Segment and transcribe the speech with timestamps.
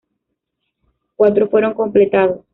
[1.15, 2.39] Cuatro fueron completados.